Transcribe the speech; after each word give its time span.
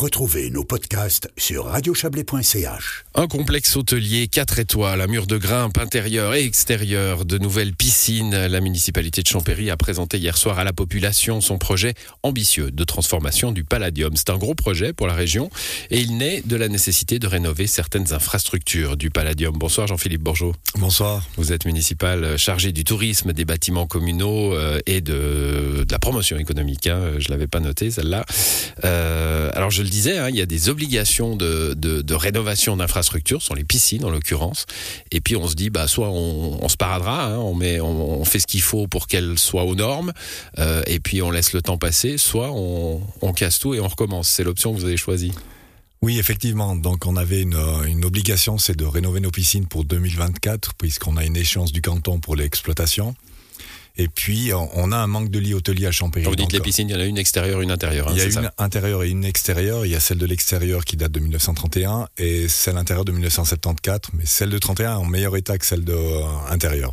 Retrouvez 0.00 0.48
nos 0.48 0.64
podcasts 0.64 1.28
sur 1.36 1.66
radiochablais.ch. 1.66 3.04
Un 3.14 3.26
complexe 3.26 3.76
hôtelier 3.76 4.28
4 4.28 4.58
étoiles, 4.60 5.02
un 5.02 5.06
mur 5.06 5.26
de 5.26 5.36
grimpe 5.36 5.76
intérieur 5.76 6.32
et 6.34 6.42
extérieur, 6.42 7.26
de 7.26 7.36
nouvelles 7.36 7.74
piscines. 7.74 8.46
La 8.46 8.62
municipalité 8.62 9.20
de 9.20 9.26
Champéry 9.26 9.68
a 9.68 9.76
présenté 9.76 10.16
hier 10.16 10.38
soir 10.38 10.58
à 10.58 10.64
la 10.64 10.72
population 10.72 11.42
son 11.42 11.58
projet 11.58 11.92
ambitieux 12.22 12.70
de 12.70 12.82
transformation 12.84 13.52
du 13.52 13.62
Palladium. 13.62 14.16
C'est 14.16 14.30
un 14.30 14.38
gros 14.38 14.54
projet 14.54 14.94
pour 14.94 15.06
la 15.06 15.12
région 15.12 15.50
et 15.90 16.00
il 16.00 16.16
naît 16.16 16.40
de 16.46 16.56
la 16.56 16.68
nécessité 16.68 17.18
de 17.18 17.26
rénover 17.26 17.66
certaines 17.66 18.14
infrastructures 18.14 18.96
du 18.96 19.10
Palladium. 19.10 19.54
Bonsoir 19.58 19.86
Jean-Philippe 19.86 20.22
Bourgeot. 20.22 20.54
Bonsoir. 20.76 21.28
Vous 21.36 21.52
êtes 21.52 21.66
municipal 21.66 22.38
chargé 22.38 22.72
du 22.72 22.84
tourisme, 22.84 23.34
des 23.34 23.44
bâtiments 23.44 23.86
communaux 23.86 24.54
euh, 24.54 24.80
et 24.86 25.02
de, 25.02 25.84
de 25.84 25.92
la 25.92 25.98
promotion 25.98 26.38
économique. 26.38 26.86
Hein. 26.86 27.16
Je 27.18 27.28
l'avais 27.28 27.48
pas 27.48 27.60
noté 27.60 27.90
celle-là. 27.90 28.24
Euh, 28.84 29.50
alors 29.54 29.70
je 29.70 29.82
le 29.82 29.89
disais, 29.90 30.18
hein, 30.18 30.28
il 30.28 30.36
y 30.36 30.40
a 30.40 30.46
des 30.46 30.68
obligations 30.68 31.36
de, 31.36 32.14
rénovation 32.14 32.76
d'infrastructures, 32.76 33.42
sont 33.42 33.54
les 33.54 33.64
piscines 33.64 34.04
en 34.04 34.10
l'occurrence. 34.10 34.66
Et 35.10 35.20
puis 35.20 35.36
on 35.36 35.46
se 35.48 35.54
dit, 35.54 35.70
bah 35.70 35.88
soit 35.88 36.10
on, 36.10 36.68
se 36.68 36.76
paradera, 36.76 37.26
hein, 37.26 37.38
on 37.38 38.24
fait 38.24 38.40
ce 38.40 38.46
qu'il 38.46 38.62
faut 38.62 38.86
pour 38.86 39.06
qu'elles 39.06 39.38
soient 39.38 39.64
aux 39.64 39.74
normes, 39.74 40.12
euh, 40.58 40.82
et 40.86 41.00
puis 41.00 41.22
on 41.22 41.30
laisse 41.30 41.52
le 41.52 41.62
temps 41.62 41.78
passer, 41.78 42.18
soit 42.18 42.50
on, 42.52 43.00
casse 43.34 43.58
tout 43.58 43.74
et 43.74 43.80
on 43.80 43.88
recommence. 43.88 44.28
C'est 44.28 44.44
l'option 44.44 44.72
que 44.72 44.78
vous 44.78 44.84
avez 44.84 44.96
choisie. 44.96 45.32
Oui, 46.02 46.18
effectivement. 46.18 46.76
Donc, 46.76 47.06
on 47.06 47.16
avait 47.16 47.42
une 47.42 48.04
obligation, 48.04 48.58
c'est 48.58 48.76
de 48.76 48.84
rénover 48.84 49.20
nos 49.20 49.30
piscines 49.30 49.66
pour 49.66 49.84
2024, 49.84 50.74
puisqu'on 50.74 51.16
a 51.16 51.24
une 51.24 51.36
échéance 51.36 51.72
du 51.72 51.82
canton 51.82 52.20
pour 52.20 52.36
l'exploitation. 52.36 53.14
Et 53.96 54.08
puis, 54.08 54.52
on 54.54 54.92
a 54.92 54.96
un 54.96 55.06
manque 55.06 55.30
de 55.30 55.38
lits 55.38 55.54
hôteliers 55.54 55.86
à 55.86 55.92
Champéry. 55.92 56.24
Quand 56.24 56.30
vous 56.30 56.36
dites 56.36 56.46
Donc, 56.46 56.52
les 56.52 56.60
piscines, 56.60 56.88
il 56.88 56.92
y 56.92 56.96
en 56.96 57.00
a 57.00 57.04
une 57.04 57.18
extérieure, 57.18 57.60
une 57.60 57.70
intérieure. 57.70 58.08
Hein, 58.08 58.12
il 58.14 58.18
y 58.18 58.22
a 58.22 58.24
une 58.24 58.32
ça 58.32 58.54
intérieure 58.58 59.02
et 59.02 59.10
une 59.10 59.24
extérieure. 59.24 59.84
Il 59.84 59.92
y 59.92 59.94
a 59.94 60.00
celle 60.00 60.18
de 60.18 60.26
l'extérieur 60.26 60.84
qui 60.84 60.96
date 60.96 61.12
de 61.12 61.20
1931 61.20 62.08
et 62.18 62.48
celle 62.48 62.76
intérieure 62.76 63.04
de 63.04 63.12
1974. 63.12 64.12
Mais 64.14 64.26
celle 64.26 64.50
de 64.50 64.58
31 64.58 64.92
est 64.92 64.94
en 64.94 65.04
meilleur 65.04 65.36
état 65.36 65.58
que 65.58 65.66
celle 65.66 65.84
de 65.84 65.92
euh, 65.92 66.22
intérieure. 66.48 66.92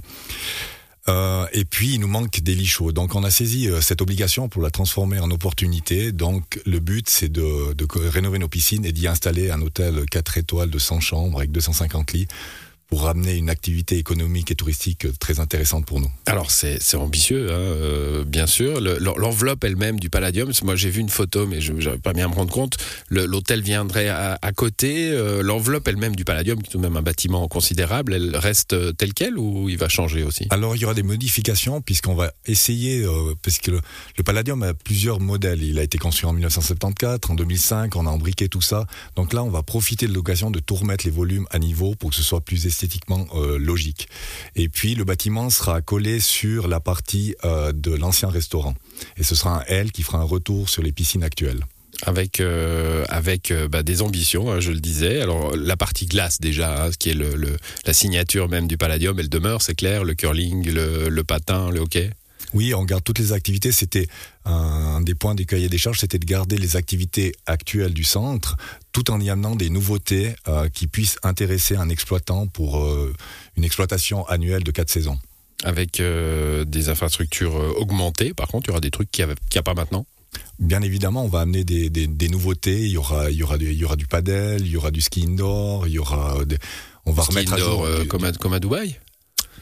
Euh, 1.09 1.45
et 1.53 1.63
puis 1.63 1.93
il 1.93 2.01
nous 2.01 2.07
manque 2.07 2.41
des 2.41 2.53
lits 2.53 2.65
chauds. 2.65 2.91
Donc 2.91 3.15
on 3.15 3.23
a 3.23 3.31
saisi 3.31 3.69
euh, 3.69 3.79
cette 3.79 4.01
obligation 4.01 4.49
pour 4.49 4.61
la 4.61 4.71
transformer 4.71 5.19
en 5.19 5.31
opportunité. 5.31 6.11
Donc 6.11 6.59
le 6.65 6.79
but 6.79 7.07
c'est 7.09 7.29
de, 7.29 7.73
de 7.73 7.87
rénover 8.09 8.39
nos 8.39 8.49
piscines 8.49 8.85
et 8.85 8.91
d'y 8.91 9.07
installer 9.07 9.49
un 9.49 9.61
hôtel 9.61 10.05
4 10.11 10.37
étoiles 10.37 10.69
de 10.69 10.79
100 10.79 10.99
chambres 10.99 11.37
avec 11.37 11.51
250 11.51 12.11
lits 12.11 12.27
pour 12.87 13.01
ramener 13.01 13.35
une 13.35 13.49
activité 13.49 13.97
économique 13.97 14.49
et 14.51 14.55
touristique 14.55 15.07
très 15.19 15.39
intéressante 15.39 15.85
pour 15.85 15.99
nous. 15.99 16.09
Alors 16.25 16.51
c'est 16.51 16.79
ambitieux, 16.95 17.51
hein, 17.51 17.53
euh, 17.53 18.23
bien 18.23 18.47
sûr. 18.47 18.79
L'enveloppe 18.79 19.63
elle-même 19.63 19.99
du 19.99 20.09
Palladium, 20.09 20.51
moi 20.63 20.75
j'ai 20.75 20.89
vu 20.89 21.01
une 21.01 21.09
photo, 21.09 21.45
mais 21.45 21.59
je 21.59 21.73
n'arrive 21.73 21.99
pas 21.99 22.13
bien 22.13 22.25
à 22.25 22.27
me 22.29 22.33
rendre 22.35 22.51
compte. 22.51 22.77
L'hôtel 23.09 23.61
viendrait 23.61 24.07
à, 24.07 24.39
à 24.41 24.51
côté. 24.53 25.11
Euh, 25.11 25.43
L'enveloppe 25.43 25.87
elle-même 25.87 26.15
du 26.15 26.23
Palladium, 26.23 26.61
qui 26.61 26.69
est 26.69 26.71
tout 26.71 26.77
de 26.77 26.83
même 26.83 26.95
un 26.97 27.01
bâtiment 27.01 27.47
considérable, 27.47 28.13
elle 28.13 28.35
reste 28.35 28.75
telle 28.97 29.13
quelle 29.13 29.37
ou 29.37 29.69
il 29.69 29.77
va 29.77 29.89
changer 29.89 30.23
aussi? 30.23 30.47
Alors 30.49 30.75
il 30.75 30.81
y 30.81 30.85
aura 30.85 30.93
des 30.93 31.03
modifications 31.03 31.81
puisqu'on 31.81 32.15
va 32.15 32.31
essayer, 32.45 33.03
euh, 33.03 33.35
parce 33.41 33.57
que 33.59 33.71
le, 33.71 33.81
le, 34.17 34.23
Palladium 34.23 34.63
a 34.63 34.73
plusieurs 34.73 35.19
modèles. 35.19 35.63
Il 35.63 35.77
a 35.79 35.83
été 35.83 35.97
construit 35.97 36.27
en 36.27 36.33
1974, 36.33 37.31
en 37.31 37.35
2005, 37.35 37.95
on 37.95 38.05
a 38.05 38.09
embriqué 38.09 38.47
tout 38.47 38.61
ça. 38.61 38.85
Donc 39.15 39.33
là 39.33 39.43
on 39.43 39.49
va 39.49 39.63
profiter 39.63 40.07
de 40.07 40.13
l'occasion 40.13 40.51
de 40.51 40.59
tout 40.59 40.75
remettre 40.75 41.05
les 41.05 41.11
volumes 41.11 41.47
à 41.51 41.59
niveau 41.59 41.95
pour 41.95 42.11
que 42.11 42.15
ce 42.15 42.23
soit 42.23 42.41
plus 42.41 42.65
esthétiquement 42.77 43.25
euh, 43.33 43.57
logique. 43.57 44.07
Et 44.55 44.69
puis 44.69 44.93
le 44.93 45.03
bâtiment 45.03 45.49
sera 45.49 45.81
collé 45.81 46.19
sur 46.19 46.67
la 46.67 46.79
partie 46.79 47.35
euh, 47.43 47.71
de 47.71 47.91
l'ancien 47.91 48.29
restaurant. 48.29 48.75
Et 49.17 49.23
ce 49.23 49.33
sera 49.33 49.61
un 49.61 49.63
L 49.67 49.91
qui 49.91 50.03
fera 50.03 50.19
un 50.19 50.23
retour 50.23 50.69
sur 50.69 50.83
les 50.83 50.91
piscines 50.91 51.23
actuelles 51.23 51.65
avec 52.03 52.39
euh, 52.41 53.05
avec 53.09 53.51
bah, 53.71 53.81
des 53.81 54.03
ambitions, 54.03 54.51
hein, 54.51 54.59
je 54.59 54.71
le 54.71 54.79
disais. 54.79 55.19
Alors 55.19 55.55
la 55.55 55.75
partie 55.75 56.05
glace 56.05 56.39
déjà, 56.39 56.83
hein, 56.83 56.91
ce 56.91 56.97
qui 56.97 57.09
est 57.09 57.15
le, 57.15 57.57
la 57.87 57.93
signature 57.93 58.47
même 58.49 58.67
du 58.67 58.77
Palladium, 58.77 59.17
elle 59.19 59.29
demeure, 59.29 59.63
c'est 59.63 59.73
clair. 59.73 60.03
Le 60.03 60.13
curling, 60.13 60.69
le, 60.69 61.09
le, 61.09 61.23
patin, 61.23 61.71
le 61.71 61.79
hockey. 61.79 62.11
Oui, 62.53 62.73
on 62.73 62.83
garde 62.83 63.03
toutes 63.03 63.19
les 63.19 63.33
activités. 63.33 63.71
C'était 63.71 64.07
un 64.45 65.01
des 65.01 65.15
points 65.15 65.35
des 65.35 65.45
cahiers 65.45 65.69
des 65.69 65.77
charges, 65.77 65.99
c'était 65.99 66.19
de 66.19 66.25
garder 66.25 66.57
les 66.57 66.75
activités 66.75 67.33
actuelles 67.45 67.93
du 67.93 68.03
centre, 68.03 68.55
tout 68.91 69.11
en 69.11 69.19
y 69.19 69.29
amenant 69.29 69.55
des 69.55 69.69
nouveautés 69.69 70.35
euh, 70.47 70.69
qui 70.69 70.87
puissent 70.87 71.17
intéresser 71.23 71.75
un 71.75 71.89
exploitant 71.89 72.47
pour 72.47 72.79
euh, 72.79 73.13
une 73.57 73.63
exploitation 73.63 74.25
annuelle 74.27 74.63
de 74.63 74.71
quatre 74.71 74.89
saisons. 74.89 75.19
Avec 75.63 75.99
euh, 75.99 76.65
des 76.65 76.89
infrastructures 76.89 77.55
augmentées, 77.79 78.33
par 78.33 78.47
contre, 78.47 78.67
il 78.67 78.69
y 78.69 78.71
aura 78.71 78.81
des 78.81 78.91
trucs 78.91 79.11
qu'il 79.11 79.25
n'y 79.25 79.31
a, 79.31 79.59
a, 79.59 79.63
pas 79.63 79.73
maintenant? 79.73 80.05
Bien 80.59 80.81
évidemment, 80.81 81.25
on 81.25 81.29
va 81.29 81.41
amener 81.41 81.63
des, 81.63 81.89
des, 81.89 82.05
des, 82.05 82.29
nouveautés. 82.29 82.81
Il 82.81 82.91
y 82.91 82.97
aura, 82.97 83.31
il 83.31 83.37
y 83.37 83.43
aura, 83.43 83.57
du, 83.57 83.71
il 83.71 83.77
y 83.77 83.83
aura 83.83 83.95
du 83.95 84.05
padel, 84.05 84.61
il 84.61 84.67
y 84.67 84.77
aura 84.77 84.91
du 84.91 85.01
ski 85.01 85.25
indoor, 85.25 85.87
il 85.87 85.93
y 85.93 85.99
aura, 85.99 86.45
des, 86.45 86.57
on 87.05 87.11
va 87.11 87.23
ski 87.23 87.31
remettre 87.31 87.53
indoor, 87.53 87.85
à 87.85 87.95
jour, 87.95 88.07
comme, 88.07 88.23
à, 88.23 88.31
comme 88.33 88.53
à 88.53 88.59
Dubaï? 88.59 88.97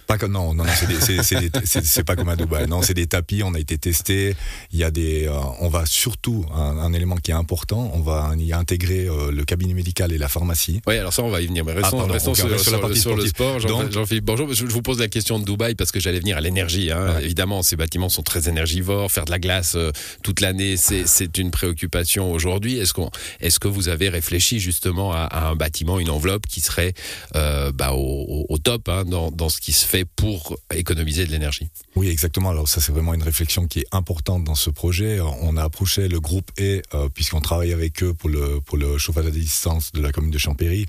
Pas 0.07 0.17
que, 0.17 0.25
non, 0.25 0.53
non, 0.53 0.63
non 0.63 0.71
c'est 0.75 2.03
pas 2.03 2.15
comme 2.15 2.29
à 2.29 2.35
Dubaï. 2.35 2.67
Non, 2.67 2.81
c'est 2.81 2.93
des 2.93 3.07
tapis. 3.07 3.41
On 3.43 3.53
a 3.55 3.59
été 3.59 3.77
testé. 3.77 4.35
Il 4.71 4.79
y 4.79 4.83
a 4.83 4.91
des. 4.91 5.27
Euh, 5.27 5.33
on 5.61 5.69
va 5.69 5.85
surtout 5.85 6.45
un, 6.53 6.77
un, 6.77 6.93
élément 6.93 7.15
qui 7.15 7.31
est 7.31 7.35
important. 7.35 7.91
On 7.93 8.01
va 8.01 8.31
y 8.37 8.53
intégrer 8.53 9.07
euh, 9.07 9.31
le 9.31 9.43
cabinet 9.45 9.73
médical 9.73 10.11
et 10.11 10.17
la 10.17 10.27
pharmacie. 10.27 10.81
Oui, 10.85 10.97
alors 10.97 11.11
ça, 11.11 11.23
on 11.23 11.29
va 11.29 11.41
y 11.41 11.47
venir. 11.47 11.65
Mais 11.65 11.73
restons, 11.73 11.97
ah, 11.97 11.99
pardon, 12.01 12.13
restons 12.13 12.35
sur, 12.35 12.59
sur, 12.59 12.71
la 12.71 12.79
partie 12.79 12.99
sur 12.99 13.15
le 13.15 13.25
sport. 13.25 13.59
Jean-Philippe 13.59 14.27
Jean 14.27 14.35
Bonjour. 14.35 14.53
Je 14.53 14.65
vous 14.65 14.81
pose 14.81 14.99
la 14.99 15.07
question 15.07 15.39
de 15.39 15.45
Dubaï 15.45 15.73
parce 15.73 15.91
que 15.91 15.99
j'allais 15.99 16.19
venir 16.19 16.37
à 16.37 16.41
l'énergie. 16.41 16.91
Hein. 16.91 17.15
Ouais. 17.15 17.25
Évidemment, 17.25 17.63
ces 17.63 17.75
bâtiments 17.75 18.09
sont 18.09 18.23
très 18.23 18.47
énergivores. 18.47 19.11
Faire 19.11 19.25
de 19.25 19.31
la 19.31 19.39
glace 19.39 19.73
euh, 19.75 19.91
toute 20.21 20.39
l'année, 20.39 20.75
c'est 20.77 21.37
une 21.37 21.49
préoccupation 21.49 22.31
aujourd'hui. 22.31 22.77
Est-ce 22.77 22.93
qu'on, 22.93 23.09
est-ce 23.39 23.59
que 23.59 23.67
vous 23.67 23.89
avez 23.89 24.09
réfléchi 24.09 24.59
justement 24.59 25.13
à, 25.13 25.21
à, 25.21 25.47
un 25.47 25.55
bâtiment, 25.55 25.99
une 25.99 26.09
enveloppe 26.09 26.45
qui 26.47 26.61
serait 26.61 26.93
bah, 27.33 27.93
au, 27.93 28.45
au, 28.47 28.57
top 28.57 28.87
hein, 28.89 29.03
dans, 29.05 29.31
dans 29.31 29.49
ce 29.49 29.59
qui 29.59 29.71
se 29.71 29.85
fait 29.85 29.94
pour 30.03 30.57
économiser 30.73 31.25
de 31.25 31.31
l'énergie. 31.31 31.69
Oui, 31.95 32.09
exactement. 32.09 32.49
Alors 32.49 32.67
ça, 32.67 32.81
c'est 32.81 32.91
vraiment 32.91 33.13
une 33.13 33.23
réflexion 33.23 33.67
qui 33.67 33.79
est 33.79 33.87
importante 33.93 34.43
dans 34.43 34.55
ce 34.55 34.69
projet. 34.69 35.21
On 35.21 35.55
a 35.55 35.63
approché 35.63 36.09
le 36.09 36.19
groupe 36.19 36.51
E, 36.59 36.81
euh, 36.93 37.07
puisqu'on 37.07 37.39
travaille 37.39 37.71
avec 37.71 38.03
eux 38.03 38.13
pour 38.13 38.29
le, 38.29 38.59
pour 38.59 38.77
le 38.77 38.97
chauffage 38.97 39.27
à 39.27 39.31
distance 39.31 39.91
de 39.93 40.01
la 40.01 40.11
commune 40.11 40.31
de 40.31 40.37
Champéry. 40.37 40.87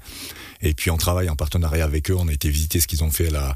Et 0.63 0.75
puis 0.75 0.91
on 0.91 0.97
travaille 0.97 1.29
en 1.29 1.37
partenariat 1.37 1.85
avec 1.85 2.11
eux. 2.11 2.17
On 2.19 2.27
a 2.29 2.33
été 2.33 2.49
visiter 2.49 2.81
ce 2.81 2.89
qu'ils 2.89 3.05
ont 3.05 3.11
fait 3.11 3.29
à 3.29 3.31
la, 3.31 3.55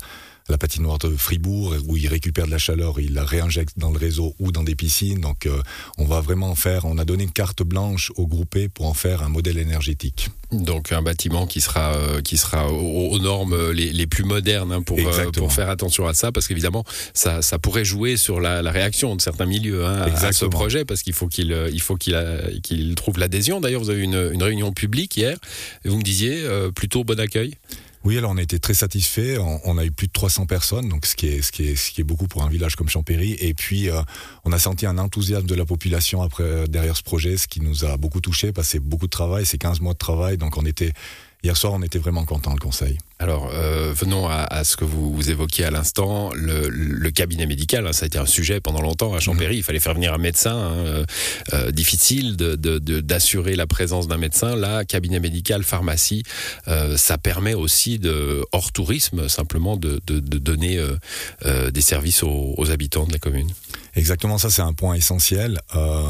la 0.50 0.58
patinoire 0.58 0.98
de 0.98 1.08
Fribourg 1.10 1.74
où 1.86 1.96
ils 1.96 2.08
récupèrent 2.08 2.46
de 2.46 2.50
la 2.50 2.58
chaleur, 2.58 3.00
ils 3.00 3.14
la 3.14 3.24
réinjectent 3.24 3.78
dans 3.78 3.90
le 3.90 3.98
réseau 3.98 4.34
ou 4.38 4.52
dans 4.52 4.64
des 4.64 4.74
piscines. 4.74 5.20
Donc 5.20 5.46
euh, 5.46 5.62
on 5.98 6.04
va 6.04 6.20
vraiment 6.20 6.54
faire, 6.54 6.84
on 6.84 6.98
a 6.98 7.04
donné 7.04 7.24
une 7.24 7.32
carte 7.32 7.62
blanche 7.62 8.12
au 8.16 8.26
groupé 8.26 8.68
pour 8.68 8.86
en 8.86 8.94
faire 8.94 9.22
un 9.22 9.28
modèle 9.28 9.58
énergétique. 9.58 10.30
Donc 10.52 10.90
un 10.92 11.02
bâtiment 11.02 11.46
qui 11.46 11.60
sera 11.60 11.94
euh, 11.94 12.20
qui 12.22 12.36
sera 12.36 12.72
aux, 12.72 13.18
normes 13.20 13.70
les, 13.70 13.92
les, 13.92 14.06
plus 14.08 14.24
modernes 14.24 14.72
hein, 14.72 14.82
pour 14.82 14.98
euh, 14.98 15.30
pour 15.30 15.52
faire 15.52 15.70
attention 15.70 16.08
à 16.08 16.14
ça 16.14 16.32
parce 16.32 16.48
qu'évidemment 16.48 16.84
ça 17.14 17.40
ça 17.40 17.60
pourrait 17.60 17.84
jouer 17.84 18.16
sur 18.16 18.40
la, 18.40 18.60
la 18.60 18.72
réaction 18.72 19.14
de 19.14 19.20
certains 19.20 19.46
milieux 19.46 19.86
hein, 19.86 20.06
à, 20.12 20.32
ce 20.32 20.46
projet 20.46 20.84
parce 20.84 21.02
qu'il 21.02 21.12
faut 21.12 21.28
qu'il 21.28 21.56
il 21.72 21.80
faut 21.80 21.96
qu'il 21.96 22.18
qu'il 22.62 22.94
trouve 22.96 23.18
l'adhésion. 23.18 23.60
D'ailleurs 23.60 23.82
vous 23.82 23.90
avez 23.90 24.00
eu 24.00 24.04
une, 24.04 24.30
une 24.32 24.42
réunion 24.42 24.72
publique 24.72 25.16
hier 25.16 25.36
et 25.84 25.88
vous 25.88 25.96
me 25.96 26.02
disiez 26.02 26.42
euh, 26.42 26.70
plutôt 26.70 27.04
bon 27.04 27.18
accueil? 27.18 27.54
Oui, 28.02 28.16
alors 28.16 28.30
on 28.30 28.38
a 28.38 28.42
été 28.42 28.58
très 28.58 28.72
satisfaits. 28.72 29.38
On, 29.38 29.60
on, 29.64 29.76
a 29.76 29.84
eu 29.84 29.90
plus 29.90 30.06
de 30.06 30.12
300 30.12 30.46
personnes, 30.46 30.88
donc 30.88 31.04
ce 31.04 31.14
qui 31.14 31.26
est 31.28 31.42
ce 31.42 31.52
qui 31.52 31.68
est 31.68 31.76
ce 31.76 31.90
qui 31.90 32.00
est 32.00 32.04
beaucoup 32.04 32.28
pour 32.28 32.42
un 32.42 32.48
village 32.48 32.74
comme 32.74 32.88
Champéry. 32.88 33.36
Et 33.40 33.52
puis 33.52 33.90
euh, 33.90 34.00
on 34.44 34.52
a 34.52 34.58
senti 34.58 34.86
un 34.86 34.96
enthousiasme 34.96 35.46
de 35.46 35.54
la 35.54 35.66
population 35.66 36.22
après 36.22 36.66
derrière 36.66 36.96
ce 36.96 37.02
projet, 37.02 37.36
ce 37.36 37.46
qui 37.46 37.60
nous 37.60 37.84
a 37.84 37.98
beaucoup 37.98 38.22
touché 38.22 38.52
parce 38.52 38.68
que 38.68 38.72
c'est 38.72 38.80
beaucoup 38.80 39.06
de 39.06 39.10
travail, 39.10 39.44
c'est 39.44 39.58
15 39.58 39.80
mois 39.80 39.92
de 39.92 39.98
travail, 39.98 40.38
donc 40.38 40.56
on 40.56 40.64
était 40.64 40.92
Hier 41.42 41.56
soir, 41.56 41.72
on 41.72 41.82
était 41.82 41.98
vraiment 41.98 42.24
content 42.24 42.52
le 42.52 42.58
conseil. 42.58 42.98
Alors, 43.18 43.50
euh, 43.52 43.92
venons 43.94 44.28
à, 44.28 44.64
ce 44.64 44.76
que 44.76 44.84
vous, 44.84 45.12
vous 45.12 45.30
évoquiez 45.30 45.64
à 45.64 45.70
l'instant, 45.70 46.30
le, 46.34 47.10
cabinet 47.10 47.46
médical. 47.46 47.86
Hein, 47.86 47.92
ça 47.92 48.04
a 48.04 48.06
été 48.06 48.18
un 48.18 48.26
sujet 48.26 48.60
pendant 48.60 48.80
longtemps 48.80 49.14
à 49.14 49.20
Champéry. 49.20 49.58
Il 49.58 49.62
fallait 49.62 49.80
faire 49.80 49.94
venir 49.94 50.14
un 50.14 50.18
médecin. 50.18 50.54
Hein, 50.54 51.04
euh, 51.52 51.70
difficile 51.70 52.36
d'assurer 52.36 53.56
la 53.56 53.66
présence 53.66 54.08
d'un 54.08 54.18
médecin. 54.18 54.56
Là, 54.56 54.84
cabinet 54.84 55.20
médical, 55.20 55.62
pharmacie, 55.62 56.24
euh, 56.68 56.96
ça 56.96 57.18
permet 57.18 57.54
aussi, 57.54 58.00
hors 58.52 58.72
tourisme, 58.72 59.28
simplement 59.28 59.76
de, 59.76 60.00
donner 60.06 60.78
euh, 60.78 60.96
euh, 61.44 61.70
des 61.70 61.80
services 61.80 62.22
aux 62.22 62.70
habitants 62.70 63.06
de 63.06 63.12
la 63.12 63.18
commune. 63.18 63.50
Exactement, 63.94 64.38
ça 64.38 64.50
c'est 64.50 64.62
un 64.62 64.72
point 64.72 64.94
essentiel, 64.94 65.60
euh, 65.74 66.02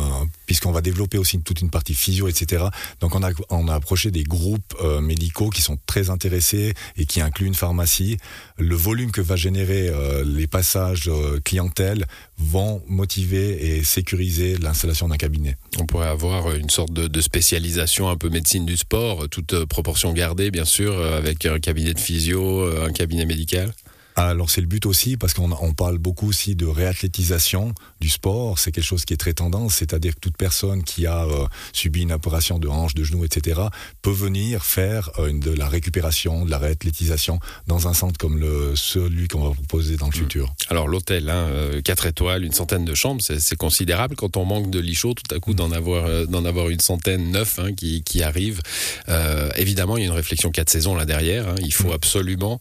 puisqu'on 0.47 0.73
va 0.73 0.81
développer 0.81 1.19
aussi 1.19 1.41
toute 1.41 1.61
une 1.61 1.71
partie 1.71 1.94
physio, 1.94 2.29
etc. 2.29 2.65
Donc 3.00 3.15
on 3.15 3.23
a, 3.23 3.31
on 3.49 3.69
a 3.69 3.75
approché 3.75 4.11
des 4.11 4.25
groupes 4.25 4.75
euh, 4.82 5.00
médicaux 5.00 5.50
qui 5.50 5.62
sont 5.62 5.79
très 5.87 6.11
intéressés 6.11 6.75
et 6.97 7.06
qui 7.06 7.21
incluent 7.21 7.47
une 7.47 7.55
pharmacie. 7.55 8.19
Le 8.59 8.75
volume 8.75 9.11
que 9.11 9.21
va 9.21 9.37
générer 9.37 9.88
euh, 9.88 10.25
les 10.25 10.47
passages 10.47 11.09
euh, 11.09 11.41
clientèle 11.43 12.06
vont 12.38 12.82
motiver 12.87 13.77
et 13.77 13.85
sécuriser 13.85 14.56
l'installation 14.59 15.09
d'un 15.09 15.17
cabinet. 15.17 15.56
On 15.79 15.87
pourrait 15.87 16.09
avoir 16.09 16.53
une 16.53 16.71
sorte 16.71 16.93
de, 16.93 17.06
de, 17.06 17.21
spécialisation 17.21 18.09
un 18.09 18.17
peu 18.17 18.29
médecine 18.29 18.67
du 18.67 18.76
sport, 18.76 19.29
toute 19.29 19.65
proportion 19.67 20.12
gardée 20.12 20.50
bien 20.50 20.65
sûr, 20.65 21.00
avec 21.05 21.47
un 21.47 21.59
cabinet 21.59 21.94
de 21.94 22.00
physio, 22.00 22.65
un 22.83 22.93
cabinet 22.93 23.26
médical. 23.26 23.73
Alors 24.17 24.51
c'est 24.51 24.61
le 24.61 24.67
but 24.67 24.87
aussi 24.87 25.17
parce 25.17 25.35
qu'on 25.35 25.51
on 25.53 25.73
parle 25.73 25.99
beaucoup 25.99 26.29
aussi 26.29 26.55
de 26.57 26.67
réathlétisation 26.67 27.75
du 28.01 28.09
sport. 28.09 28.59
C'est 28.59 28.73
quelque 28.73 28.85
chose 28.85 29.05
qui 29.05 29.15
est 29.15 29.17
très 29.19 29.33
tendance, 29.33 29.75
c'est-à-dire 29.77 30.15
que 30.15 30.21
toute 30.21 30.37
personne 30.37 30.83
qui 30.85 31.07
a 31.07 31.25
euh, 31.25 31.47
subi 31.73 32.03
une 32.03 32.12
opération 32.12 32.59
de 32.59 32.69
hanche, 32.69 32.95
de 32.95 33.05
genou, 33.05 33.25
etc. 33.25 33.61
peut 34.03 34.11
venir 34.11 34.65
faire 34.65 35.11
euh, 35.19 35.33
de 35.33 35.51
la 35.53 35.69
récupération, 35.69 36.45
de 36.45 36.51
la 36.51 36.59
réathlétisation 36.59 37.39
dans 37.67 37.89
un 37.89 37.95
centre 37.95 38.19
comme 38.19 38.39
le, 38.39 38.75
celui 38.77 39.29
qu'on 39.29 39.49
va 39.49 39.55
proposer 39.55 39.97
dans 39.97 40.07
le 40.07 40.11
Mmh. 40.11 40.23
futur. 40.23 40.53
Alors 40.69 40.89
l'hôtel, 40.89 41.31
hein, 41.31 41.49
4 41.85 42.07
étoiles, 42.07 42.45
une 42.45 42.53
centaine 42.53 42.85
de 42.85 42.95
chambres, 42.95 43.23
c'est 43.23 43.57
considérable 43.57 44.17
quand 44.17 44.37
on 44.37 44.45
manque 44.45 44.71
de 44.71 44.81
lits 44.81 44.97
chauds, 44.97 45.15
tout 45.15 45.33
à 45.35 45.39
coup 45.39 45.55
d'en 45.55 45.71
avoir, 45.71 46.05
euh, 46.07 46.27
d'en 46.27 46.45
avoir 46.45 46.69
une 46.69 46.81
centaine, 46.81 47.31
neuf 47.31 47.59
hein, 47.61 47.73
qui, 47.75 48.03
qui 48.03 48.23
arrivent. 48.25 48.61
Euh, 49.09 49.51
évidemment, 49.57 49.97
il 49.97 50.01
y 50.01 50.03
a 50.03 50.07
une 50.09 50.12
réflexion 50.15 50.51
quatre 50.51 50.69
saisons 50.69 50.97
là 50.97 51.05
derrière. 51.07 51.49
hein. 51.49 51.55
Il 51.62 51.73
faut 51.73 51.93
absolument, 51.93 52.59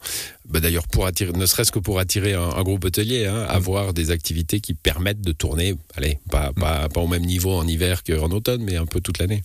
bah, 0.49 0.59
d'ailleurs 0.59 0.87
pour 0.87 1.05
attirer, 1.05 1.31
ne 1.31 1.45
serait-ce 1.45 1.71
que 1.71 1.79
pour 1.79 1.99
attirer 1.99 2.33
un, 2.33 2.41
un 2.49 2.63
groupe 2.63 2.85
hôtelier, 2.85 3.25
hein, 3.27 3.45
avoir 3.47 3.93
des 3.93 4.11
activités 4.11 4.59
qui 4.59 4.73
permettent 4.73 5.21
de 5.21 5.31
tourner, 5.31 5.75
allez, 5.95 6.19
pas, 6.29 6.51
pas, 6.53 6.89
pas 6.89 7.01
au 7.01 7.07
même 7.07 7.25
niveau 7.25 7.53
en 7.53 7.67
hiver 7.67 8.03
qu'en 8.03 8.29
automne, 8.31 8.63
mais 8.63 8.75
un 8.75 8.85
peu 8.85 8.99
toute 8.99 9.19
l'année. 9.19 9.43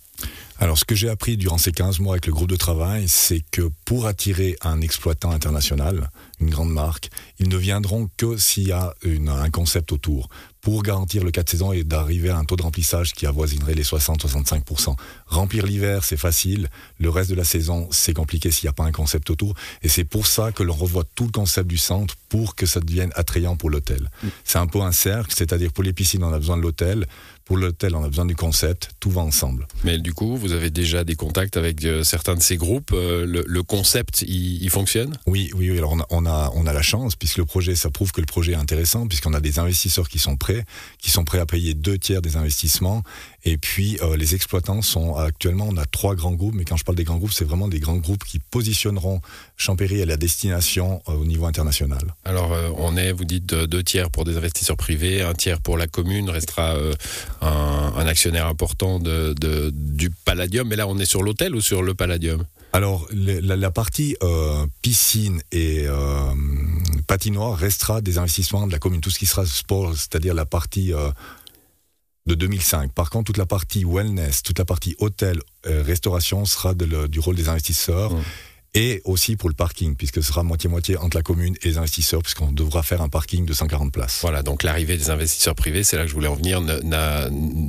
Alors, 0.61 0.79
ce 0.79 0.85
que 0.85 0.95
j'ai 0.95 1.09
appris 1.09 1.37
durant 1.37 1.59
ces 1.59 1.73
15 1.73 1.99
mois 1.99 2.15
avec 2.15 2.27
le 2.27 2.33
groupe 2.33 2.49
de 2.49 2.57
travail, 2.57 3.05
c'est 3.09 3.43
que 3.51 3.69
pour 3.85 4.07
attirer 4.07 4.57
un 4.63 4.81
exploitant 4.81 5.33
international, 5.33 6.11
une 6.41 6.49
grande 6.51 6.71
marque, 6.71 7.11
ils 7.41 7.49
ne 7.49 7.57
viendront 7.57 8.09
que 8.17 8.37
s'il 8.37 8.69
y 8.69 8.73
a 8.73 8.95
une- 9.03 9.29
un 9.29 9.51
concept 9.51 9.91
autour. 9.93 10.29
Pour 10.65 10.83
garantir 10.83 11.23
le 11.23 11.31
4 11.31 11.51
saisons 11.51 11.73
et 11.73 11.85
d'arriver 11.85 12.31
à 12.31 12.39
un 12.39 12.45
taux 12.45 12.57
de 12.57 12.63
remplissage 12.63 13.13
qui 13.13 13.27
avoisinerait 13.27 13.75
les 13.75 13.83
60-65%. 13.85 14.97
Remplir 15.27 15.67
l'hiver, 15.67 16.05
c'est 16.05 16.17
facile. 16.17 16.71
Le 16.99 17.11
reste 17.11 17.29
de 17.29 17.35
la 17.35 17.45
saison, 17.45 17.87
c'est 17.91 18.15
compliqué 18.15 18.51
s'il 18.51 18.65
n'y 18.67 18.71
a 18.71 18.73
pas 18.73 18.85
un 18.85 18.91
concept 18.91 19.29
autour. 19.29 19.55
Et 19.83 19.91
c'est 19.91 20.05
pour 20.05 20.27
ça 20.27 20.53
que 20.53 20.63
l'on 20.63 20.73
revoit 20.73 21.05
tout 21.15 21.27
le 21.27 21.33
concept 21.33 21.69
du 21.69 21.77
centre 21.77 22.15
pour 22.31 22.55
que 22.55 22.65
ça 22.65 22.81
devienne 22.81 23.13
attrayant 23.15 23.57
pour 23.57 23.69
l'hôtel. 23.69 24.11
C'est 24.43 24.57
un 24.57 24.67
peu 24.67 24.81
un 24.81 24.93
cercle, 24.93 25.35
c'est-à-dire 25.37 25.71
pour 25.71 25.85
les 25.85 25.93
piscines, 25.93 26.25
on 26.25 26.33
a 26.33 26.39
besoin 26.39 26.57
de 26.57 26.63
l'hôtel. 26.63 27.07
Pour 27.45 27.57
l'hôtel, 27.59 27.95
on 27.95 28.03
a 28.03 28.09
besoin 28.09 28.25
du 28.25 28.35
concept. 28.37 28.91
Tout 29.01 29.11
va 29.11 29.21
ensemble. 29.21 29.67
Mais 29.85 29.99
du 29.99 30.15
coup, 30.15 30.37
vous 30.37 30.53
avez 30.53 30.71
déjà 30.71 31.05
des 31.05 31.15
contacts 31.15 31.57
avec 31.57 31.85
euh, 31.85 32.03
certains 32.03 32.37
de 32.37 32.43
ces 32.43 32.57
groupes. 32.57 32.93
euh, 32.93 33.27
le, 33.27 33.45
le 33.47 33.63
concept, 33.63 34.23
il, 34.23 34.71
fonctionne? 34.71 35.17
Oui, 35.27 35.51
oui, 35.55 35.71
oui. 35.71 35.79
Alors 35.79 35.93
on 35.93 36.01
a, 36.01 36.07
on 36.11 36.27
a, 36.27 36.51
on 36.55 36.67
a 36.67 36.73
la 36.73 36.83
chance 36.83 37.17
puisque 37.17 37.37
le 37.37 37.45
projet, 37.45 37.75
ça 37.75 37.91
prouve 37.91 38.13
que 38.13 38.21
le 38.21 38.27
projet 38.27 38.53
est 38.53 38.57
intéressant 38.57 39.07
puisqu'on 39.07 39.35
a 39.35 39.41
des 39.41 39.59
investisseurs 39.59 40.09
qui 40.09 40.19
sont 40.19 40.37
prêts, 40.37 40.65
qui 40.99 41.11
sont 41.11 41.25
prêts 41.25 41.39
à 41.39 41.47
payer 41.47 41.75
deux 41.75 41.99
tiers 41.99 42.23
des 42.23 42.37
investissements. 42.37 43.03
Et 43.45 43.59
puis 43.59 43.99
euh, 44.03 44.17
les 44.17 44.35
exploitants 44.35 44.81
sont 44.81 45.17
actuellement, 45.17 45.69
on 45.71 45.77
a 45.77 45.85
trois 45.85 46.15
grands 46.15 46.33
groupes, 46.33 46.55
mais 46.55 46.65
quand 46.65 46.79
je 46.79 46.85
parle 46.85 46.97
des 46.97 47.05
grands 47.05 47.19
groupes, 47.19 47.33
c'est 47.35 47.45
vraiment 47.45 47.69
des 47.69 47.79
grands 47.81 47.97
groupes 47.97 48.25
qui 48.25 48.39
positionneront 48.39 49.21
Champéry 49.57 50.03
à 50.03 50.07
la 50.07 50.17
destination 50.17 51.03
euh, 51.09 51.13
au 51.13 51.25
niveau 51.25 51.45
international. 51.47 52.15
Alors, 52.25 52.53
euh, 52.53 52.71
on 52.77 52.97
est, 52.97 53.13
vous 53.13 53.25
dites, 53.25 53.47
deux 53.55 53.83
tiers 53.83 54.11
pour 54.11 54.25
des 54.25 54.37
investisseurs 54.37 54.77
privés, 54.77 55.23
un 55.23 55.35
tiers 55.35 55.61
pour 55.61 55.77
la 55.77 55.87
commune, 55.87 56.31
restera 56.31 56.75
un, 57.41 57.93
un 57.97 58.07
actionnaire 58.07 58.47
important 58.47 58.99
de, 58.99 59.35
de- 59.39 59.71
du 59.75 60.11
Palladium. 60.11 60.67
Mais 60.69 60.77
là, 60.77 60.87
on 60.89 60.99
est 60.99 61.05
sur 61.05 61.23
l'hôtel 61.23 61.55
ou 61.55 61.61
sur 61.61 61.83
le 61.83 61.95
Palladium? 61.95 62.45
Alors, 62.73 63.07
le- 63.13 63.41
la, 63.41 63.57
la 63.57 63.71
partie 63.71 64.17
euh, 64.23 64.67
piscine 64.83 65.41
et 65.53 65.85
euh, 65.87 66.31
patinoire 67.07 67.57
restera 67.57 68.01
des 68.01 68.19
investissements 68.19 68.67
de 68.67 68.73
la 68.73 68.79
commune. 68.79 69.01
Tout 69.01 69.11
ce 69.11 69.19
qui 69.19 69.27
sera 69.27 69.47
sport, 69.47 69.95
c'est-à-dire 69.97 70.35
la 70.35 70.47
partie 70.47 70.93
euh, 70.93 71.11
de 72.27 72.35
2005. 72.35 72.93
Par 72.93 73.11
contre, 73.11 73.27
toute 73.27 73.37
la 73.37 73.47
partie 73.47 73.85
wellness, 73.85 74.43
toute 74.43 74.59
la 74.59 74.65
partie 74.65 74.97
hôtel, 74.99 75.41
restauration 75.65 76.45
sera 76.47 76.75
de 76.75 76.85
le- 76.87 77.09
du 77.09 77.21
rôle 77.21 77.37
des 77.37 77.49
investisseurs. 77.49 78.13
Mmh. 78.13 78.23
Et 78.77 79.01
aussi 79.05 79.37
pour 79.37 79.49
le 79.49 79.55
parking, 79.55 79.95
puisque 79.95 80.17
ce 80.17 80.23
sera 80.23 80.43
moitié-moitié 80.43 80.97
entre 80.97 81.17
la 81.17 81.23
commune 81.23 81.55
et 81.63 81.69
les 81.69 81.79
investisseurs, 81.79 82.23
puisqu'on 82.23 82.51
devra 82.51 82.83
faire 82.83 83.03
un 83.03 83.09
parking 83.09 83.47
de 83.47 83.53
140 83.53 83.93
places. 83.93 84.19
Voilà, 84.23 84.43
donc 84.43 84.65
l'arrivée 84.65 84.97
des 84.97 85.11
investisseurs 85.11 85.55
privés, 85.55 85.85
c'est 85.85 85.97
là 85.97 86.03
que 86.03 86.09
je 86.09 86.15
voulais 86.15 86.27
en 86.27 86.35
venir, 86.35 86.61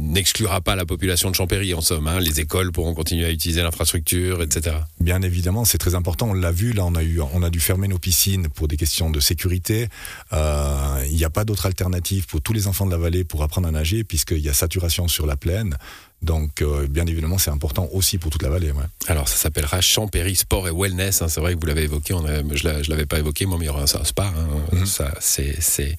n'exclura 0.06 0.62
pas 0.62 0.76
la 0.76 0.86
population 0.86 1.30
de 1.30 1.36
Champéry, 1.36 1.74
en 1.74 1.82
somme. 1.82 2.08
hein. 2.08 2.20
Les 2.20 2.40
écoles 2.40 2.72
pourront 2.72 2.94
continuer 2.94 3.26
à 3.26 3.32
utiliser 3.32 3.62
l'infrastructure, 3.62 4.42
etc. 4.42 4.76
Bien 5.00 5.22
évidemment, 5.22 5.66
c'est 5.66 5.78
très 5.78 5.96
important. 5.96 6.30
On 6.30 6.34
l'a 6.34 6.52
vu, 6.52 6.74
là, 6.74 6.86
on 6.86 6.96
a 6.96 7.04
eu, 7.04 7.20
on 7.22 7.44
a 7.44 7.50
dû 7.50 7.60
fermer 7.60 7.88
nos 7.88 8.00
piscines 8.00 8.48
pour 8.50 8.68
des 8.68 8.78
questions 8.78 9.10
de 9.10 9.20
sécurité. 9.20 9.88
Euh, 10.34 11.04
Il 11.08 11.16
n'y 11.16 11.24
a 11.26 11.30
pas 11.30 11.46
d'autre 11.46 11.66
alternative 11.66 12.26
pour 12.28 12.42
tous 12.42 12.54
les 12.54 12.68
enfants 12.68 12.86
de 12.86 12.92
la 12.92 12.98
vallée 12.98 13.24
pour 13.24 13.44
apprendre 13.44 13.68
à 13.68 13.72
nager, 13.72 14.04
puisqu'il 14.04 14.40
y 14.40 14.50
a 14.50 14.54
saturation 14.54 15.08
sur 15.08 15.26
la 15.26 15.36
plaine. 15.36 15.76
Donc, 16.22 16.62
euh, 16.64 16.88
bien 16.88 17.06
évidemment, 17.06 17.38
c'est 17.38 17.52
important 17.52 17.88
aussi 17.92 18.18
pour 18.18 18.32
toute 18.32 18.42
la 18.42 18.50
vallée. 18.50 18.72
ouais. 18.72 18.84
Alors, 19.08 19.28
ça 19.28 19.36
s'appellera 19.36 19.80
Champéry 19.82 20.36
Sport 20.36 20.68
et 20.68 20.72
Wellness. 20.72 21.22
hein. 21.22 21.28
C'est 21.28 21.40
vrai 21.42 21.54
que 21.54 21.60
vous 21.60 21.68
l'avez 21.68 21.84
évoqué, 21.84 22.14
on 22.14 22.26
a- 22.26 22.42
je 22.56 22.68
ne 22.68 22.90
l'avais 22.90 23.06
pas 23.06 23.20
évoqué, 23.20 23.46
moi, 23.46 23.58
mais 23.60 23.66
il 23.66 23.68
y 23.68 23.70
aura 23.70 23.84
un, 23.84 23.86
spa. 24.06 24.34
hein. 24.36 24.48
Mhm. 24.72 24.86
Ça, 24.88 25.14
c'est, 25.20 25.96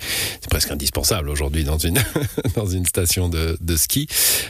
presque 0.50 0.70
indispensable 0.72 1.28
aujourd'hui 1.28 1.62
dans 1.64 1.78
une, 1.78 2.02
dans 2.56 2.66
une 2.66 2.86
station 2.86 3.28
de, 3.28 3.56
de 3.60 3.76
ski. 3.76 3.95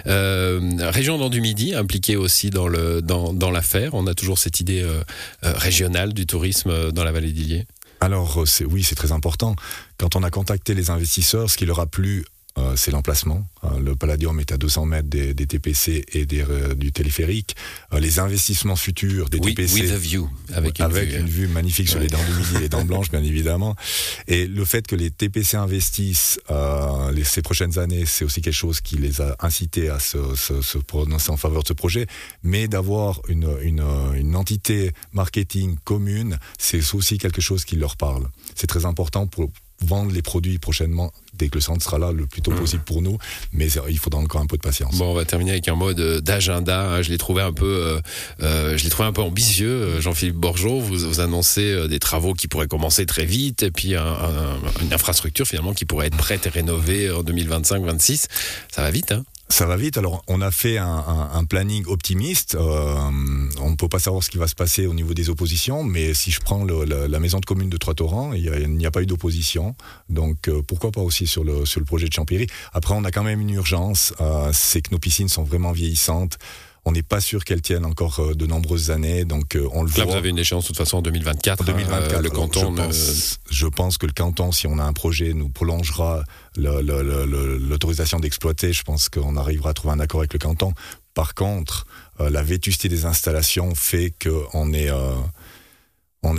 Euh, 0.07 0.61
région 0.79 1.19
dans 1.19 1.31
du 1.31 1.41
Midi, 1.41 1.75
impliquée 1.75 2.17
aussi 2.17 2.51
dans, 2.51 2.69
le, 2.69 3.03
dans, 3.03 3.33
dans 3.33 3.51
l'affaire. 3.51 3.95
On 3.95 4.07
a 4.07 4.15
toujours 4.15 4.39
cette 4.39 4.61
idée 4.61 4.83
euh, 4.83 5.03
euh, 5.45 5.53
régionale 5.57 6.13
du 6.13 6.27
tourisme 6.27 6.93
dans 6.93 7.05
la 7.05 7.13
vallée 7.13 7.33
d'Illier. 7.33 7.67
Alors, 8.01 8.45
oui, 8.69 8.85
c'est 8.85 8.95
très 8.95 9.13
important. 9.13 9.57
Quand 9.99 10.17
on 10.17 10.23
a 10.23 10.31
contacté 10.31 10.75
les 10.75 10.91
investisseurs, 10.91 11.51
ce 11.51 11.57
qui 11.57 11.65
leur 11.65 11.81
a 11.81 11.87
plu, 11.87 12.25
euh, 12.59 12.73
c'est 12.75 12.91
l'emplacement. 12.91 13.47
Euh, 13.65 13.69
le 13.81 13.97
Palladium 13.97 14.39
est 14.41 14.51
à 14.51 14.57
200 14.57 14.87
mètres 14.87 15.09
des, 15.09 15.35
des 15.35 15.47
TPC 15.47 16.05
et 16.13 16.25
des, 16.25 16.41
euh, 16.43 16.75
du 16.75 16.91
téléphérique. 16.91 17.55
Les 17.99 18.19
investissements 18.19 18.77
futurs 18.77 19.29
des 19.29 19.39
Oui, 19.39 19.55
TPC. 19.55 19.81
with 19.83 19.93
a 19.93 19.99
view, 19.99 20.31
avec 20.55 20.79
une 20.79 20.85
avec 20.87 21.11
vue. 21.11 21.19
une 21.21 21.29
vue 21.29 21.49
magnifique 21.49 21.89
sur 21.89 21.99
les 22.01 22.07
dents 22.09 22.25
du 22.25 22.33
midi 22.39 22.57
et 22.57 22.61
les 22.61 22.69
dents 22.71 22.85
blanches, 22.85 23.11
bien 23.11 23.23
évidemment. 23.23 23.77
Et 24.29 24.47
le 24.47 24.65
fait 24.65 24.87
que 24.87 24.97
les 24.97 25.11
TPC 25.11 25.57
investissent 25.57 26.41
euh, 26.51 27.13
les, 27.13 27.25
ces 27.25 27.43
prochaines 27.43 27.79
années, 27.79 28.05
c'est 28.07 28.25
aussi 28.25 28.43
quelque 28.43 28.55
chose 28.55 28.81
qui 28.81 28.97
les 28.97 29.21
a 29.21 29.37
incités 29.41 29.89
à 29.89 29.99
se, 29.99 30.79
prononcer 30.79 31.31
en 31.31 31.37
faveur 31.37 31.63
de 31.63 31.69
ce 31.69 31.73
projet. 31.73 32.07
Mais 32.43 32.69
d'avoir 32.69 33.21
une 33.29 34.37
entité 34.37 34.93
marketing 35.13 35.77
commune, 35.85 36.39
c'est 36.59 36.95
aussi 36.95 37.19
quelque 37.19 37.41
chose 37.41 37.65
qui 37.65 37.77
leur 37.77 37.97
parle. 37.97 38.29
C'est 38.55 38.67
très 38.67 38.85
important 38.85 39.27
pour 39.27 39.51
vendre 39.83 40.13
les 40.13 40.23
produits 40.23 40.59
prochainement, 40.59 41.13
dès 41.39 41.49
que 41.49 41.55
le 41.57 41.61
centre 41.61 41.83
sera 41.83 41.99
là, 41.99 42.13
le 42.13 42.27
plus 42.27 42.43
tôt 42.43 42.51
Mhm. 42.51 42.59
possible 42.59 42.83
pour 42.85 43.03
nous. 43.03 43.19
Mais 43.53 43.69
il 43.89 43.99
faudra 43.99 44.21
encore 44.21 44.41
un 44.41 44.47
peu 44.47 44.57
de 44.57 44.63
patience. 44.63 44.97
Bon, 44.97 45.11
on 45.11 45.15
va 45.15 45.25
terminer 45.25 45.53
avec 45.53 45.69
un 45.69 45.75
mot 45.75 45.93
de- 45.93 46.21
d'agenda. 46.21 46.91
hein. 46.91 47.03
Je 47.03 47.11
l'ai 47.11 47.19
trouvé 47.19 47.43
un 47.43 47.53
peu, 47.53 47.67
euh, 47.67 48.01
euh, 48.43 48.77
je 48.79 48.85
l'ai 48.85 48.91
trouvé 48.91 49.09
un 49.09 49.13
peu 49.13 49.23
ambitieux. 49.23 49.71
Euh, 49.71 50.01
Jean-Philippe 50.01 50.37
Borgeot, 50.37 50.81
vous, 50.81 50.97
vous 50.99 51.21
annoncez 51.21 51.73
euh, 51.73 51.89
des 51.89 51.99
travaux 51.99 52.35
qui 52.35 52.49
pourraient 52.49 52.67
commencer 52.69 53.07
très 53.07 53.25
vite, 53.25 53.63
et 53.63 53.71
puis 53.71 53.95
un- 53.95 54.03
un- 54.05 54.83
une 54.83 54.93
infrastructure 54.93 55.47
finalement 55.47 55.73
qui 55.75 55.85
pourrait 55.85 56.07
être 56.09 56.17
prête 56.17 56.47
et 56.47 56.51
rénovée 56.51 57.11
en 57.11 57.23
2025-26. 57.23 58.27
Ça 58.73 58.83
va 58.83 58.91
vite, 58.91 59.13
hein? 59.13 59.25
Ça 59.49 59.65
va 59.65 59.77
vite. 59.77 59.97
Alors, 59.97 60.23
on 60.27 60.41
a 60.41 60.51
fait 60.51 60.77
un, 60.77 60.87
un- 60.87 61.31
un 61.33 61.45
planning 61.45 61.85
optimiste. 61.87 62.57
Euh, 62.57 62.95
on 63.61 63.71
ne 63.71 63.77
peut 63.77 63.89
pas 63.89 64.01
savoir 64.01 64.23
ce 64.25 64.29
qui 64.29 64.39
va 64.39 64.49
se 64.49 64.57
passer 64.57 64.87
au 64.89 64.93
niveau 64.95 65.15
des 65.15 65.31
oppositions, 65.31 65.85
mais 65.85 66.15
si 66.15 66.33
je 66.33 66.41
prends 66.41 66.65
le- 66.65 66.85
la, 66.85 67.07
la 67.07 67.21
maison 67.21 67.39
de 67.39 67.47
commune 67.47 67.71
de 67.71 67.77
Trois-Torrents, 67.77 68.33
il 68.33 68.43
y 68.43 68.49
a- 68.49 68.59
n'y 68.67 68.85
a, 68.87 68.91
pas 68.91 69.03
eu 69.03 69.07
d'opposition. 69.07 69.77
Donc, 70.09 70.49
euh, 70.49 70.63
pourquoi 70.67 70.91
pas 70.91 71.01
aussi 71.01 71.29
sur 71.29 71.45
le, 71.45 71.65
sur 71.65 71.79
le 71.79 71.87
projet 71.87 72.09
de 72.09 72.13
Champéry. 72.13 72.49
Après, 72.73 72.95
on 72.95 73.05
a 73.05 73.13
quand 73.13 73.23
même 73.23 73.41
une 73.41 73.51
urgence. 73.51 74.13
euh, 74.21 74.51
c'est 74.53 74.81
que 74.83 74.91
nos 74.91 74.99
piscines 74.99 75.29
sont 75.29 75.45
vraiment 75.45 75.71
vieillissantes. 75.73 76.39
On 76.89 76.93
n'est 76.93 77.03
pas 77.03 77.21
sûr 77.21 77.45
qu'elles 77.45 77.63
tiennent 77.63 77.85
encore 77.85 78.21
euh, 78.21 78.35
de 78.35 78.47
nombreuses 78.47 78.93
années. 78.93 79.25
Donc, 79.25 79.57
euh, 79.57 79.69
on 79.73 79.83
le 79.83 79.89
Là, 79.89 79.95
voit. 79.97 80.05
vous 80.05 80.13
avez 80.15 80.29
une 80.29 80.39
échéance 80.39 80.63
de 80.63 80.69
toute 80.69 80.77
façon 80.77 80.99
en 80.99 81.03
2024. 81.03 81.61
En 81.63 81.65
2024, 81.65 81.93
hein. 81.93 82.07
Euh, 82.19 82.23
le 82.23 82.31
alors, 82.31 82.33
canton. 82.33 82.77
je, 82.77 82.83
pense, 82.83 83.39
je 83.51 83.67
pense 83.67 83.99
que 83.99 84.07
le 84.07 84.13
canton, 84.13 84.53
si 84.53 84.69
on 84.69 84.79
a 84.79 84.85
un 84.85 84.93
projet, 84.93 85.33
nous 85.35 85.49
prolongera 85.49 86.23
l'autorisation 86.57 88.21
d'exploiter. 88.21 88.73
Je 88.73 88.85
pense 88.85 89.09
qu'on 89.09 89.37
arrivera 89.37 89.71
à 89.71 89.75
trouver 89.75 89.95
un 89.95 90.01
accord 90.01 90.21
avec 90.21 90.33
le 90.33 90.39
canton. 90.39 90.73
Par 91.13 91.35
contre, 91.35 91.87
euh, 92.21 92.31
la 92.31 92.43
vétusté 92.45 92.89
des 92.89 93.05
installations 93.05 93.75
fait 93.75 94.15
qu'on 94.23 94.73
est 94.73 94.91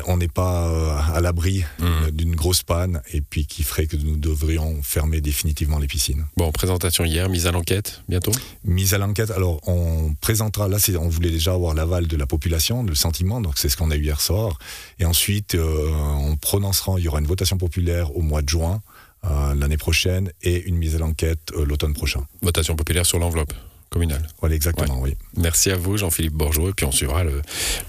on 0.08 0.17
n'est 0.17 0.27
pas 0.27 0.67
euh, 0.67 0.98
à 1.13 1.22
l'abri 1.22 1.63
euh, 1.82 2.12
d'une 2.12 2.36
grosse 2.36 2.63
panne 2.63 3.01
et 3.13 3.22
puis 3.22 3.46
qui 3.46 3.63
ferait 3.63 3.88
que 3.88 3.98
nous 3.98 4.17
devrions 4.17 4.82
fermer 4.84 5.22
définitivement 5.22 5.79
les 5.79 5.88
piscines. 5.88 6.25
Bon, 6.36 6.51
présentation 6.51 7.06
hier, 7.06 7.29
mise 7.29 7.48
à 7.48 7.51
l'enquête 7.51 8.01
bientôt. 8.08 8.32
Mise 8.63 8.94
à 8.94 8.98
l'enquête, 8.98 9.32
alors 9.32 9.60
on 9.67 10.13
présentera, 10.20 10.67
là 10.67 10.77
on 11.00 11.10
voulait 11.10 11.32
déjà 11.32 11.53
avoir 11.53 11.74
l'aval 11.74 12.08
de 12.08 12.17
la 12.17 12.25
population, 12.25 12.84
le 12.84 12.96
sentiment, 12.96 13.41
donc 13.41 13.58
c'est 13.58 13.70
ce 13.70 13.77
qu'on 13.77 13.91
a 13.91 13.96
eu 13.96 14.03
hier 14.03 14.22
soir. 14.22 14.58
Et 15.00 15.06
ensuite, 15.06 15.56
euh, 15.56 15.89
on 15.91 16.36
prononcera, 16.36 16.96
il 16.98 17.03
y 17.03 17.08
aura 17.08 17.20
une 17.20 17.27
votation 17.27 17.58
populaire 17.58 18.15
au 18.15 18.22
mois 18.22 18.41
de 18.41 18.50
juin 18.50 18.82
euh, 19.25 19.56
l'année 19.56 19.77
prochaine 19.77 20.32
et 20.41 20.63
une 20.67 20.77
mise 20.77 20.96
à 20.96 21.00
l'enquête 21.00 21.51
euh, 21.56 21.65
l'automne 21.65 21.94
prochain. 21.94 22.25
Votation 22.41 22.75
populaire 22.75 23.06
sur 23.06 23.20
l'enveloppe 23.20 23.53
communale. 23.98 24.27
Voilà, 24.39 24.56
exactement, 24.56 25.00
oui. 25.01 25.16
Merci 25.36 25.72
à 25.72 25.75
vous, 25.75 25.98
Jean-Philippe 25.98 26.34
Borgeot, 26.34 26.70
et 26.70 26.74
puis 26.74 26.86
on 26.86 26.92
suivra 26.92 27.24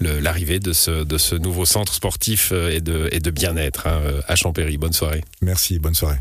l'arrivée 0.01 0.59
de 0.59 0.73
ce, 0.73 1.05
de 1.05 1.19
ce 1.19 1.35
nouveau 1.35 1.65
centre 1.65 1.93
sportif 1.93 2.51
euh, 2.53 2.71
et 2.71 2.81
de, 2.81 3.09
et 3.13 3.21
de 3.21 3.31
bien-être 3.31 3.87
hein, 3.87 4.01
à 4.27 4.37
Champéry. 4.37 4.79
Bonne 4.79 4.93
soirée. 4.93 5.23
Merci, 5.43 5.79
bonne 5.79 5.95
soirée. 5.95 6.19